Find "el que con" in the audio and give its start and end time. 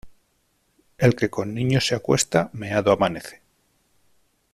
0.97-1.53